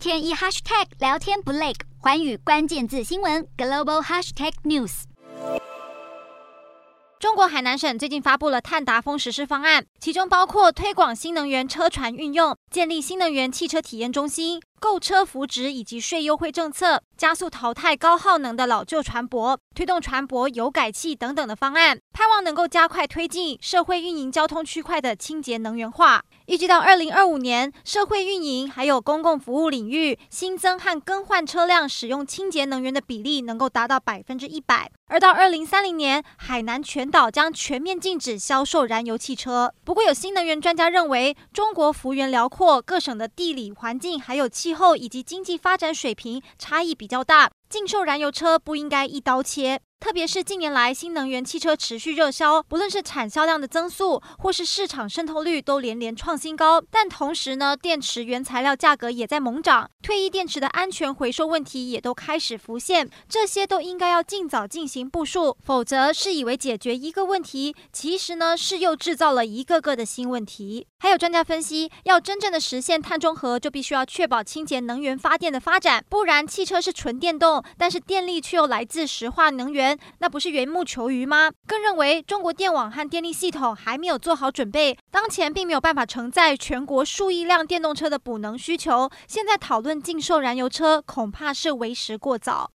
[0.00, 5.02] 天一 hashtag 聊天不累，环宇关键字新闻 global hashtag news。
[7.18, 14.62] 中国海南省最近发布了碳达峰实施方案，其中包括推广新能源车船运用、建立新能源汽车体验中心。
[14.80, 26.22] 购车扶植以及税优惠政策，加速淘汰高耗能的老旧船舶，推动船舶油改气等等的方案，盼望能够加快推进社会运营交通区块的清洁能源化。
[26.46, 34.90] 预计到二零二五年，社会运营还有公共服务领域新增和更换车辆使用清洁能源的比例能够达到百分之一百。
[35.08, 39.74] 而到二零三零年，海南全岛将全面禁止销售燃油汽车。
[39.84, 44.69] 不过，有新能源专家认为，中国幅员辽阔，各省的地理环境还有气。
[44.70, 49.80] 气候以及经济发展水平差异比较大，禁售燃油车不应该一刀切。
[50.00, 56.82] 特别是近年来新能源汽车持续热销，不论是产销量的增速，或是市场渗透率，都连连创新高。
[56.90, 63.10] 但同时呢，电池原材料价格也在猛涨，退役电池的安全回收问题也都开始浮现。
[63.28, 70.86] 这些都应该要尽早进行部署，否则是以为解决一个问题，其实呢是又制造了一个个的新问题。
[70.98, 79.89] 还有专家分析，要真正的实现碳中和，就必须要确保清洁能源发电的发展，不然汽车是纯电动，但是电力却又来自石化能源。
[80.18, 81.50] 那不是缘木求鱼吗？
[81.66, 89.08] 更认为中国电网和电力系统还没有做好准备，当前并没有办法承载全国数亿辆电动车的补能需求。
[89.26, 92.68] 现在讨论禁售燃油车，恐怕是为时过早。